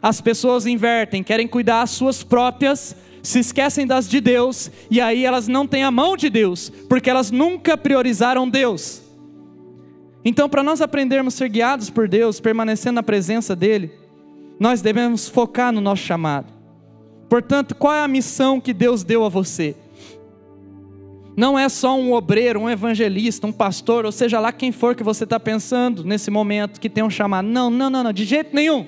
[0.01, 5.25] As pessoas invertem, querem cuidar as suas próprias, se esquecem das de Deus, e aí
[5.25, 9.06] elas não têm a mão de Deus, porque elas nunca priorizaram Deus.
[10.29, 13.93] Então, para nós aprendermos a ser guiados por Deus, permanecendo na presença dEle,
[14.59, 16.51] nós devemos focar no nosso chamado.
[17.29, 19.73] Portanto, qual é a missão que Deus deu a você?
[21.37, 25.01] Não é só um obreiro, um evangelista, um pastor, ou seja lá quem for que
[25.01, 27.47] você está pensando nesse momento que tem um chamado.
[27.47, 28.85] Não, não, não, não, de jeito nenhum.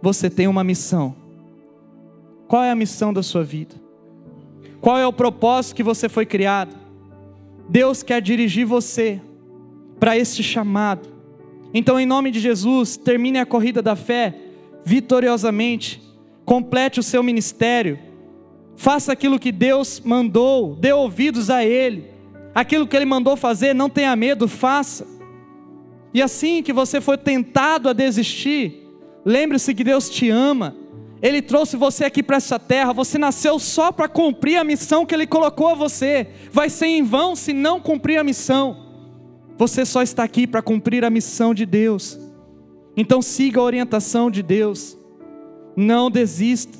[0.00, 1.12] Você tem uma missão.
[2.46, 3.74] Qual é a missão da sua vida?
[4.80, 6.76] Qual é o propósito que você foi criado?
[7.68, 9.20] Deus quer dirigir você
[9.98, 11.08] para este chamado.
[11.72, 14.34] Então, em nome de Jesus, termine a corrida da fé
[14.84, 16.00] vitoriosamente,
[16.44, 17.98] complete o seu ministério,
[18.76, 22.04] faça aquilo que Deus mandou, dê ouvidos a Ele,
[22.54, 25.06] aquilo que Ele mandou fazer, não tenha medo, faça.
[26.14, 28.88] E assim que você for tentado a desistir,
[29.24, 30.74] lembre-se que Deus te ama,
[31.20, 35.14] Ele trouxe você aqui para essa terra, você nasceu só para cumprir a missão que
[35.14, 38.85] Ele colocou a você, vai ser em vão se não cumprir a missão.
[39.58, 42.18] Você só está aqui para cumprir a missão de Deus.
[42.96, 44.98] Então siga a orientação de Deus.
[45.76, 46.78] Não desista,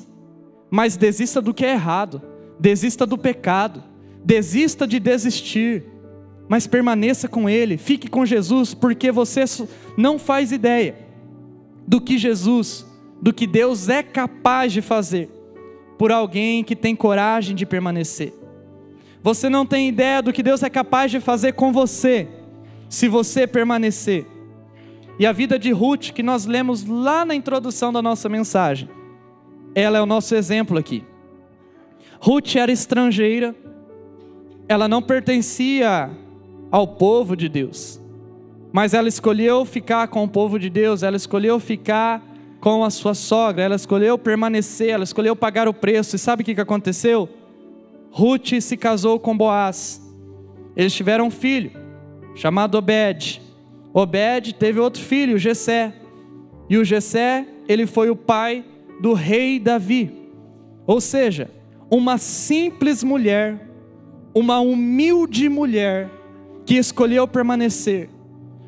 [0.69, 2.21] mas desista do que é errado.
[2.59, 3.83] Desista do pecado.
[4.23, 5.85] Desista de desistir,
[6.49, 7.77] mas permaneça com Ele.
[7.77, 9.45] Fique com Jesus, porque você
[9.97, 10.95] não faz ideia
[11.87, 12.85] do que Jesus,
[13.21, 15.29] do que Deus é capaz de fazer
[15.97, 18.33] por alguém que tem coragem de permanecer.
[19.23, 22.27] Você não tem ideia do que Deus é capaz de fazer com você
[22.89, 24.25] se você permanecer.
[25.19, 28.89] E a vida de Ruth, que nós lemos lá na introdução da nossa mensagem,
[29.73, 31.03] ela é o nosso exemplo aqui.
[32.19, 33.55] Ruth era estrangeira,
[34.67, 36.09] ela não pertencia
[36.71, 37.99] ao povo de Deus,
[38.71, 42.23] mas ela escolheu ficar com o povo de Deus, ela escolheu ficar
[42.59, 46.45] com a sua sogra, ela escolheu permanecer, ela escolheu pagar o preço, e sabe o
[46.45, 47.29] que aconteceu?
[48.11, 50.01] Ruth se casou com Boaz,
[50.75, 51.71] eles tiveram um filho,
[52.37, 53.41] chamado Obed.
[53.93, 55.91] Obed teve outro filho, Jessé,
[56.69, 58.63] e o Jessé, ele foi o pai
[59.01, 60.11] do rei Davi.
[60.85, 61.49] Ou seja,
[61.89, 63.67] uma simples mulher,
[64.33, 66.09] uma humilde mulher
[66.65, 68.09] que escolheu permanecer,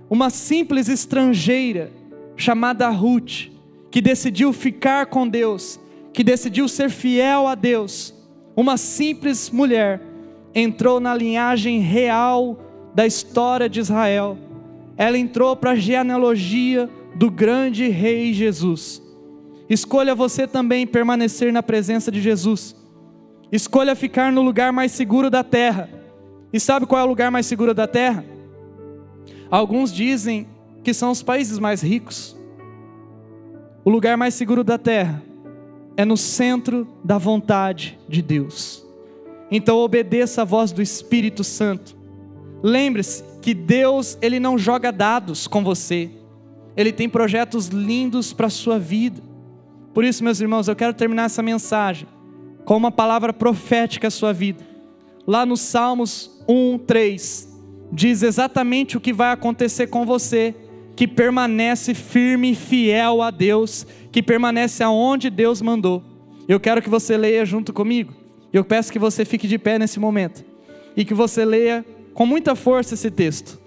[0.09, 1.91] uma simples estrangeira
[2.35, 3.49] chamada Ruth,
[3.91, 5.79] que decidiu ficar com Deus,
[6.11, 8.15] que decidiu ser fiel a Deus,
[8.55, 10.01] uma simples mulher
[10.55, 12.57] entrou na linhagem real
[12.99, 14.37] da história de Israel.
[14.97, 19.01] Ela entrou para a genealogia do grande rei Jesus.
[19.69, 22.75] Escolha você também permanecer na presença de Jesus.
[23.53, 25.89] Escolha ficar no lugar mais seguro da terra.
[26.51, 28.25] E sabe qual é o lugar mais seguro da terra?
[29.49, 30.45] Alguns dizem
[30.83, 32.35] que são os países mais ricos.
[33.85, 35.23] O lugar mais seguro da terra
[35.95, 38.85] é no centro da vontade de Deus.
[39.49, 41.97] Então obedeça a voz do Espírito Santo.
[42.61, 46.09] Lembre-se que Deus, ele não joga dados com você.
[46.75, 49.21] Ele tem projetos lindos para a sua vida.
[49.93, 52.07] Por isso, meus irmãos, eu quero terminar essa mensagem
[52.65, 54.63] com uma palavra profética à sua vida.
[55.25, 57.59] Lá nos Salmos 1, 3,
[57.91, 60.55] diz exatamente o que vai acontecer com você,
[60.95, 66.03] que permanece firme e fiel a Deus, que permanece aonde Deus mandou.
[66.47, 68.13] Eu quero que você leia junto comigo.
[68.51, 70.43] Eu peço que você fique de pé nesse momento
[70.95, 71.85] e que você leia
[72.19, 73.57] com muita força esse texto.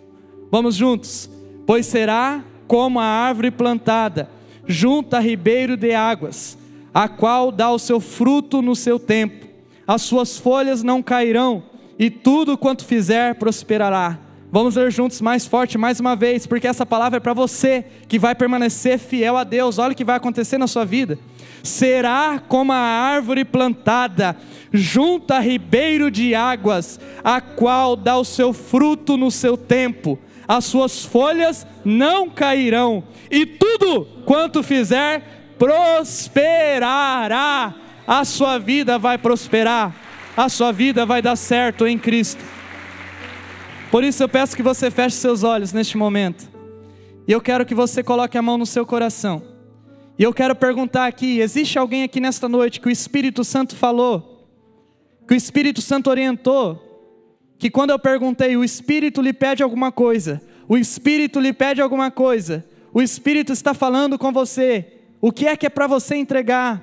[0.50, 1.30] Vamos juntos.
[1.66, 4.28] Pois será como a árvore plantada
[4.66, 6.58] junto a ribeiro de águas,
[6.92, 9.46] a qual dá o seu fruto no seu tempo,
[9.86, 11.62] as suas folhas não cairão,
[11.98, 14.18] e tudo quanto fizer prosperará.
[14.54, 18.18] Vamos ler juntos mais forte mais uma vez, porque essa palavra é para você que
[18.18, 19.78] vai permanecer fiel a Deus.
[19.78, 21.18] Olha o que vai acontecer na sua vida.
[21.62, 24.36] Será como a árvore plantada
[24.70, 30.66] junto a ribeiro de águas, a qual dá o seu fruto no seu tempo, as
[30.66, 36.52] suas folhas não cairão, e tudo quanto fizer prosperará.
[38.06, 39.96] A sua vida vai prosperar,
[40.36, 42.51] a sua vida vai dar certo em Cristo.
[43.92, 46.48] Por isso eu peço que você feche seus olhos neste momento.
[47.28, 49.42] E eu quero que você coloque a mão no seu coração.
[50.18, 54.48] E eu quero perguntar aqui: existe alguém aqui nesta noite que o Espírito Santo falou,
[55.28, 56.82] que o Espírito Santo orientou,
[57.58, 62.10] que quando eu perguntei, o Espírito lhe pede alguma coisa, o Espírito lhe pede alguma
[62.10, 62.64] coisa,
[62.94, 66.82] o Espírito está falando com você, o que é que é para você entregar?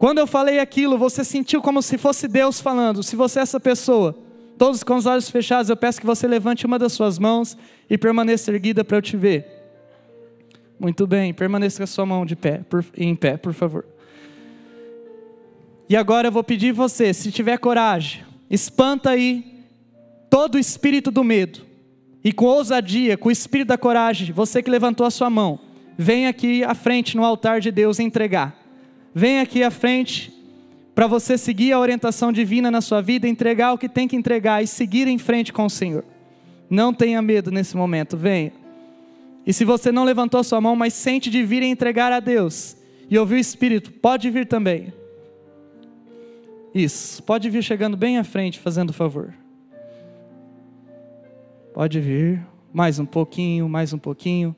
[0.00, 3.04] Quando eu falei aquilo, você sentiu como se fosse Deus falando.
[3.04, 4.29] Se você é essa pessoa,
[4.60, 7.56] todos com os olhos fechados, eu peço que você levante uma das suas mãos
[7.88, 9.46] e permaneça erguida para eu te ver.
[10.78, 13.86] Muito bem, permaneça com a sua mão de pé, por, em pé, por favor.
[15.88, 19.64] E agora eu vou pedir você, se tiver coragem, espanta aí
[20.28, 21.60] todo o espírito do medo.
[22.22, 25.58] E com ousadia, com o espírito da coragem, você que levantou a sua mão,
[25.96, 28.54] vem aqui à frente no altar de Deus entregar.
[29.14, 30.30] Vem aqui à frente
[31.00, 34.62] para você seguir a orientação divina na sua vida, entregar o que tem que entregar
[34.62, 36.04] e seguir em frente com o Senhor.
[36.68, 38.52] Não tenha medo nesse momento, venha.
[39.46, 42.76] E se você não levantou sua mão, mas sente de vir e entregar a Deus
[43.08, 44.92] e ouvir o Espírito, pode vir também.
[46.74, 49.32] Isso, pode vir chegando bem à frente, fazendo favor.
[51.72, 54.54] Pode vir, mais um pouquinho, mais um pouquinho.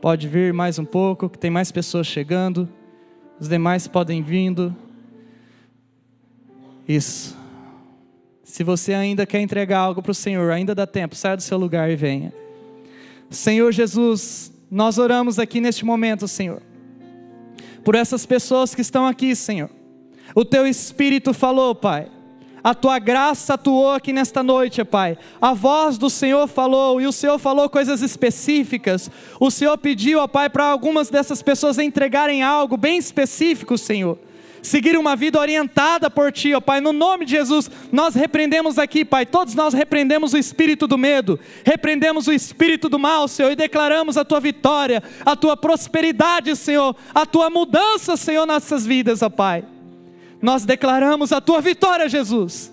[0.00, 2.66] Pode vir mais um pouco, que tem mais pessoas chegando.
[3.38, 4.74] Os demais podem vindo.
[6.90, 7.36] Isso.
[8.42, 11.56] Se você ainda quer entregar algo para o Senhor, ainda dá tempo, saia do seu
[11.56, 12.32] lugar e venha.
[13.30, 16.60] Senhor Jesus, nós oramos aqui neste momento, Senhor,
[17.84, 19.70] por essas pessoas que estão aqui, Senhor.
[20.34, 22.10] O teu Espírito falou, Pai
[22.62, 25.16] a tua graça atuou aqui nesta noite, Pai.
[25.40, 29.10] A voz do Senhor falou, e o Senhor falou coisas específicas.
[29.38, 34.18] O Senhor pediu, ó Pai, para algumas dessas pessoas entregarem algo bem específico, Senhor.
[34.62, 39.04] Seguir uma vida orientada por Ti, ó Pai, no nome de Jesus, nós repreendemos aqui,
[39.04, 43.56] Pai, todos nós repreendemos o espírito do medo, repreendemos o espírito do mal, Senhor, e
[43.56, 49.30] declaramos a Tua vitória, a Tua prosperidade, Senhor, a Tua mudança, Senhor, nessas vidas, ó
[49.30, 49.64] Pai
[50.40, 52.72] nós declaramos a tua vitória, Jesus.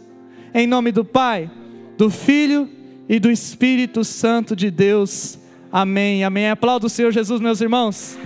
[0.54, 1.52] Em nome do Pai,
[1.98, 2.70] do Filho
[3.10, 5.38] e do Espírito Santo de Deus.
[5.72, 6.24] Amém.
[6.24, 6.50] Amém.
[6.50, 8.18] Aplauda o Senhor Jesus, meus irmãos.